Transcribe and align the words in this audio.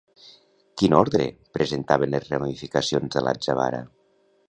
Quin 0.81 0.95
ordre 0.99 1.27
presenten 1.59 2.07
les 2.17 2.27
ramificacions 2.35 3.19
de 3.19 3.27
l'atzavara? 3.29 3.89